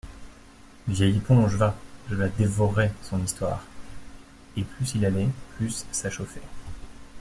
[0.87, 1.75] Vieille éponge, va!
[2.09, 3.63] je la dévorais, son histoire!
[4.57, 6.41] «Et plus il allait, plus ça chauffait.